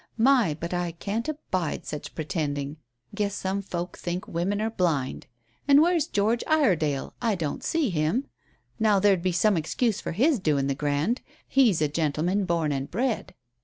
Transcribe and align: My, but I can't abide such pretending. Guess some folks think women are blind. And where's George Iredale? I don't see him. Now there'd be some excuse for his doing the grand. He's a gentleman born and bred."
My, 0.17 0.57
but 0.59 0.73
I 0.73 0.93
can't 0.93 1.29
abide 1.29 1.85
such 1.85 2.15
pretending. 2.15 2.77
Guess 3.13 3.35
some 3.35 3.61
folks 3.61 4.01
think 4.01 4.27
women 4.27 4.59
are 4.59 4.71
blind. 4.71 5.27
And 5.67 5.79
where's 5.79 6.07
George 6.07 6.43
Iredale? 6.47 7.13
I 7.21 7.35
don't 7.35 7.63
see 7.63 7.91
him. 7.91 8.25
Now 8.79 8.97
there'd 8.97 9.21
be 9.21 9.31
some 9.31 9.55
excuse 9.57 10.01
for 10.01 10.13
his 10.13 10.39
doing 10.39 10.65
the 10.65 10.73
grand. 10.73 11.21
He's 11.47 11.83
a 11.83 11.87
gentleman 11.87 12.45
born 12.45 12.71
and 12.71 12.89
bred." 12.89 13.35